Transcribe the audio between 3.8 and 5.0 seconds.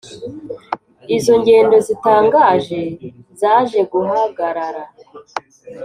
guhagarara.